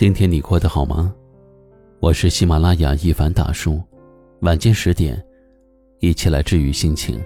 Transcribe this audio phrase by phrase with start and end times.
[0.00, 1.14] 今天你过得好吗？
[1.98, 3.78] 我是喜马拉雅一凡大叔，
[4.40, 5.22] 晚间十点，
[5.98, 7.22] 一起来治愈心情。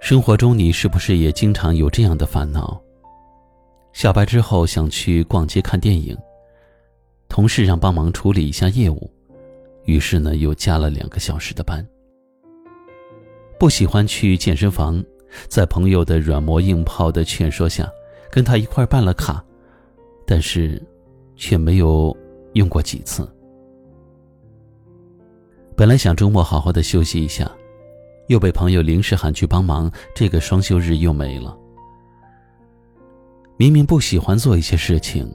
[0.00, 2.82] 生活中，你是不是也经常有这样的烦恼？
[3.92, 6.18] 下班之后想去逛街看电影，
[7.28, 9.08] 同事让帮忙处理一下业务，
[9.84, 11.86] 于是呢又加了两个小时的班。
[13.56, 15.00] 不喜欢去健身房，
[15.46, 17.88] 在朋友的软磨硬泡的劝说下。
[18.36, 19.42] 跟他一块办了卡，
[20.26, 20.82] 但是
[21.36, 22.14] 却没有
[22.52, 23.26] 用过几次。
[25.74, 27.50] 本来想周末好好的休息一下，
[28.26, 31.56] 又被朋友临时喊去帮忙，这个双休日又没了。
[33.56, 35.34] 明明不喜欢做一些事情，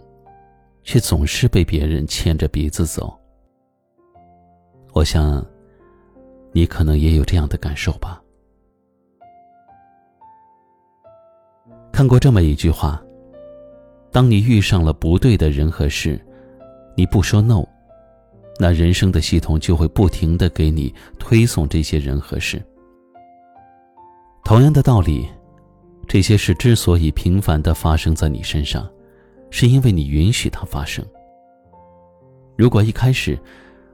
[0.83, 3.11] 却总是被别人牵着鼻子走。
[4.93, 5.43] 我想，
[6.51, 8.21] 你可能也有这样的感受吧。
[12.01, 12.99] 看过这么一句话：，
[14.11, 16.19] 当你遇上了不对的人和事，
[16.97, 17.63] 你不说 no，
[18.59, 22.59] 那人生的系统就会不停的给你推送这些人和事。
[24.43, 25.27] 同样的道理，
[26.07, 28.89] 这些事之所以频繁的发生在你身上，
[29.51, 31.05] 是因为你允许它发生。
[32.57, 33.37] 如果一开始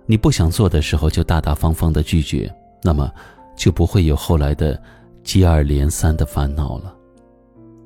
[0.05, 2.49] 你不想做的时候就大大方方的拒绝，
[2.81, 3.11] 那么
[3.57, 4.81] 就不会有后来的
[5.25, 6.93] 接二连三的烦恼了。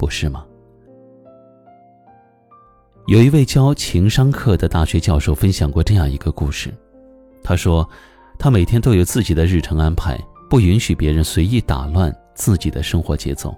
[0.01, 0.43] 不是吗？
[3.05, 6.73] 有一位教情商课的大学教授分享过这样一个故事。
[7.43, 7.87] 他说，
[8.39, 13.55] 他每天都有自己的日程安排，不允许别人随意打乱自己的生活节奏。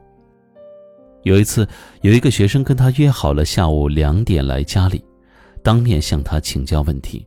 [1.22, 1.66] 有一次，
[2.02, 5.02] 有一个学生跟他约好了下午两点来家里，
[5.64, 7.26] 当面向他请教问题，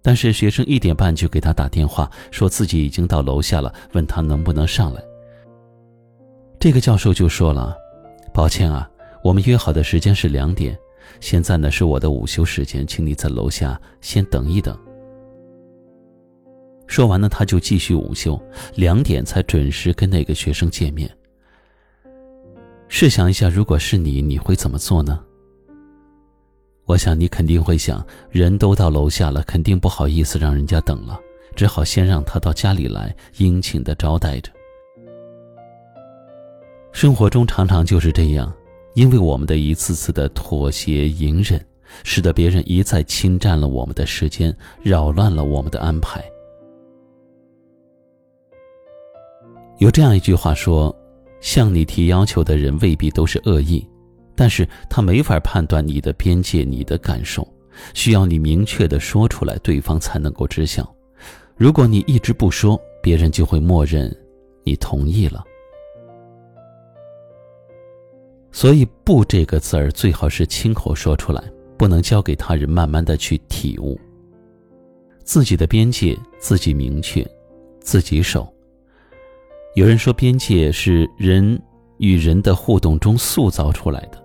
[0.00, 5.02] 但是学生一点半就给他打电话，说自己已经到楼下了，问他能不能上来。
[6.58, 7.76] 这个教授就说了。
[8.32, 8.88] 抱歉啊，
[9.22, 10.78] 我们约好的时间是两点，
[11.20, 14.78] 现在呢是我的午休时间，请你在楼下先等一等。
[16.86, 18.40] 说完呢，他就继续午休，
[18.74, 21.10] 两点才准时跟那个学生见面。
[22.88, 25.18] 试想一下，如果是你，你会怎么做呢？
[26.84, 31.18] 我想你肯定会想，人都到楼下了，肯定不好意思让人家等了，
[31.54, 34.50] 只好先让他到家里来，殷勤的招待着。
[36.92, 38.52] 生活中常常就是这样，
[38.94, 41.60] 因为我们的一次次的妥协隐忍，
[42.04, 46.22] 使得别人一再侵占了我们的时间，扰乱了我们的安排。
[49.78, 50.94] 有这样一句话说
[51.40, 53.84] ：“向你提要求的人未必都是恶意，
[54.36, 57.46] 但是他没法判断你的边界、你的感受，
[57.94, 60.88] 需要你明确的说出来，对方才能够知晓。
[61.56, 64.14] 如果你一直不说，别人就会默认
[64.62, 65.42] 你同意了。”
[68.52, 71.42] 所以，“不”这个字儿最好是亲口说出来，
[71.78, 73.98] 不能交给他人慢慢的去体悟。
[75.24, 77.26] 自己的边界自己明确，
[77.80, 78.46] 自己守。
[79.74, 81.60] 有人说，边界是人
[81.96, 84.22] 与人的互动中塑造出来的。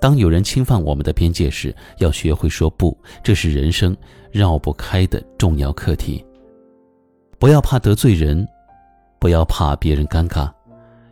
[0.00, 3.94] 当有人侵犯我们的边界时，要学会说不，这是人生
[4.30, 6.24] 绕不开的重要课题。
[7.38, 8.46] 不要怕得罪人，
[9.18, 10.50] 不要怕别人尴尬。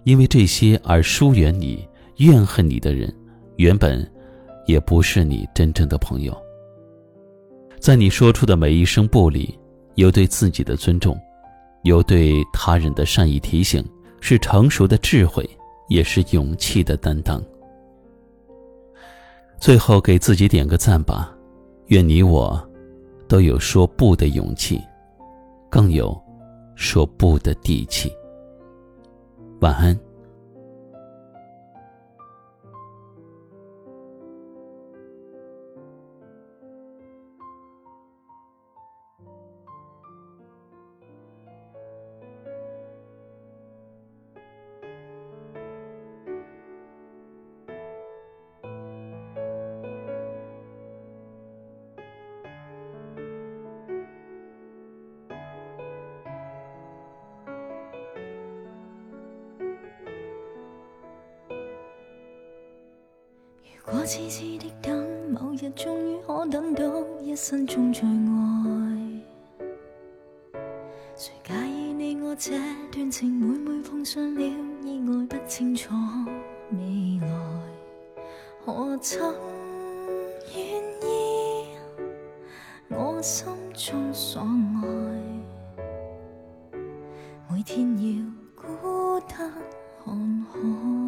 [0.05, 1.87] 因为这些而疏远你、
[2.17, 3.13] 怨恨你的人，
[3.57, 4.09] 原本
[4.67, 6.37] 也不是你真正的朋友。
[7.79, 9.59] 在你说出的每一声不里，
[9.97, 11.19] 有对自己的尊重，
[11.83, 13.85] 有对他人的善意提醒，
[14.21, 15.49] 是成熟的智慧，
[15.89, 17.43] 也是勇气的担当。
[19.59, 21.33] 最后给自己点个赞吧，
[21.87, 22.61] 愿你我
[23.29, 24.81] 都有说不的勇气，
[25.71, 26.21] 更有
[26.75, 28.13] 说不的底气。
[29.63, 30.12] 晚安。
[63.85, 66.85] 如果痴痴的等，某日终于可等到
[67.21, 68.13] 一生中最爱。
[71.17, 72.53] 谁介意你我这
[72.93, 74.41] 段情，每每碰上了
[74.85, 75.93] 意外，不清楚
[76.71, 77.29] 未来，
[78.65, 79.35] 何曾
[80.55, 80.65] 愿
[81.03, 81.77] 意
[82.89, 84.87] 我心中所爱，
[87.51, 88.25] 每天要
[88.55, 89.53] 孤单
[90.05, 91.02] 看海。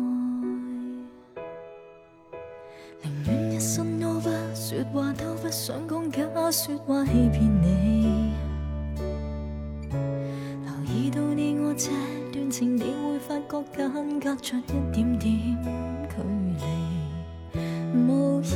[4.92, 8.32] 话都不想讲，假说话欺骗你。
[9.90, 11.90] 留意到你我这
[12.32, 15.58] 段情，你会发觉间隔着一点点
[16.08, 16.16] 距
[17.52, 17.58] 离，
[17.96, 18.54] 无言。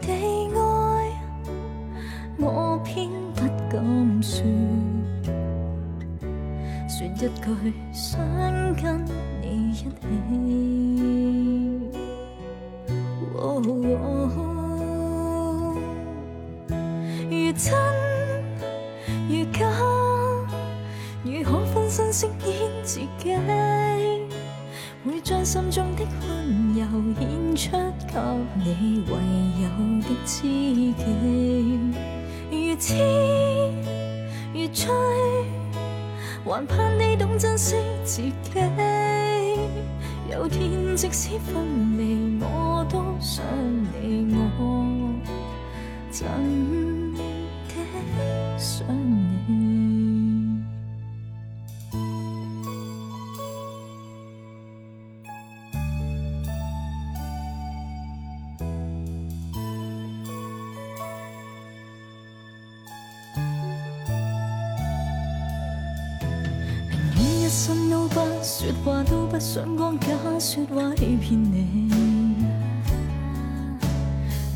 [0.00, 0.08] 地
[0.54, 0.58] 爱，
[2.38, 4.42] 我偏不敢说，
[6.88, 7.28] 说一句
[7.92, 8.20] 想
[8.74, 9.04] 跟
[9.40, 9.86] 你一起。
[17.64, 17.72] 真
[19.26, 19.64] 如假，
[21.22, 22.52] 如可分身饰演
[22.82, 23.34] 自己，
[25.02, 26.84] 会将心中的温柔
[27.18, 27.70] 献出
[28.06, 28.20] 给
[28.56, 29.12] 你唯
[29.62, 29.64] 有
[30.02, 31.00] 的知己。
[32.50, 32.86] 如痴
[34.52, 34.92] 如醉，
[36.44, 38.32] 还盼你懂珍惜自己。
[40.30, 43.42] 有天即使分离，我都想
[44.02, 44.84] 你，我
[46.10, 46.28] 真
[48.64, 49.14] 想你。
[66.96, 70.08] 宁愿一生都不说话，都不想讲假
[70.40, 71.90] 说话欺骗你。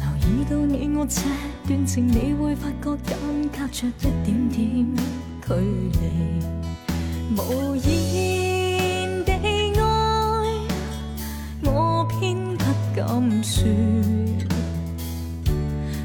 [0.00, 1.20] 留意到你我这
[1.68, 3.14] 段情，你会发觉间
[3.52, 3.90] 隔着一
[4.24, 4.86] 点点
[5.46, 5.52] 距
[6.00, 6.00] 离。
[7.36, 9.82] 无言地爱，
[11.62, 12.64] 我偏不
[12.96, 13.06] 敢
[13.44, 13.68] 说，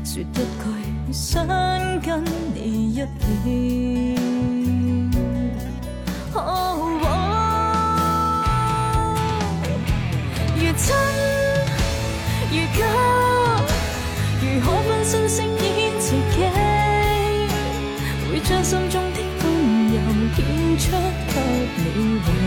[0.03, 0.35] 说一句
[1.13, 1.47] 想
[2.01, 4.13] 跟你一起。
[20.77, 21.39] 出给
[21.95, 22.42] 你